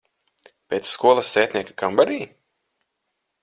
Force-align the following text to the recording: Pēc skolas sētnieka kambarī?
Pēc 0.73 0.87
skolas 0.93 1.29
sētnieka 1.35 1.77
kambarī? 1.83 2.19